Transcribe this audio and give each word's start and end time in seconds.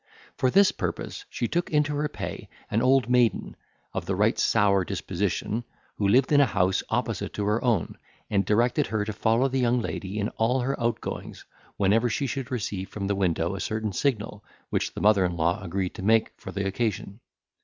For 0.35 0.49
this 0.49 0.71
purpose 0.71 1.25
she 1.29 1.47
took 1.47 1.69
into 1.69 1.93
her 1.93 2.09
pay 2.09 2.49
an 2.71 2.81
old 2.81 3.07
maiden, 3.07 3.55
of 3.93 4.07
the 4.07 4.15
right 4.15 4.39
sour 4.39 4.83
disposition, 4.83 5.63
who 5.97 6.07
lived 6.07 6.31
in 6.31 6.41
a 6.41 6.45
house 6.47 6.81
opposite 6.89 7.33
to 7.33 7.45
her 7.45 7.63
own, 7.63 7.99
and 8.27 8.43
directed 8.43 8.87
her 8.87 9.05
to 9.05 9.13
follow 9.13 9.47
the 9.47 9.59
young 9.59 9.79
lady 9.79 10.17
in 10.17 10.29
all 10.37 10.61
her 10.61 10.75
outgoings, 10.81 11.45
whenever 11.77 12.09
she 12.09 12.25
should 12.25 12.49
receive 12.49 12.89
from 12.89 13.05
the 13.05 13.15
window 13.15 13.53
a 13.53 13.59
certain 13.59 13.93
signal, 13.93 14.43
which 14.71 14.95
the 14.95 15.01
mother 15.01 15.23
in 15.23 15.37
law 15.37 15.61
agreed 15.61 15.93
to 15.93 16.01
make 16.01 16.31
for 16.35 16.51
the 16.51 16.65
occasion. 16.65 17.19